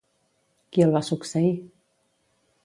Qui 0.77 0.85
el 0.85 0.93
va 0.95 1.03
succeir? 1.11 1.53